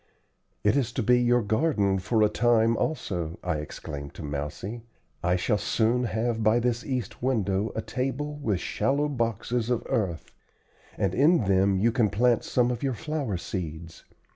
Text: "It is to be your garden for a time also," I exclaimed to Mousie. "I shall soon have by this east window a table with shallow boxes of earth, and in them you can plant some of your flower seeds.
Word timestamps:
"It 0.63 0.75
is 0.75 0.91
to 0.93 1.03
be 1.03 1.21
your 1.21 1.43
garden 1.43 1.99
for 1.99 2.23
a 2.23 2.27
time 2.27 2.75
also," 2.75 3.37
I 3.43 3.57
exclaimed 3.57 4.15
to 4.15 4.23
Mousie. 4.23 4.81
"I 5.23 5.35
shall 5.35 5.59
soon 5.59 6.05
have 6.05 6.41
by 6.41 6.57
this 6.59 6.83
east 6.83 7.21
window 7.21 7.71
a 7.75 7.83
table 7.83 8.33
with 8.37 8.59
shallow 8.59 9.07
boxes 9.07 9.69
of 9.69 9.83
earth, 9.85 10.31
and 10.97 11.13
in 11.13 11.43
them 11.43 11.77
you 11.77 11.91
can 11.91 12.09
plant 12.09 12.43
some 12.43 12.71
of 12.71 12.81
your 12.81 12.95
flower 12.95 13.37
seeds. 13.37 14.03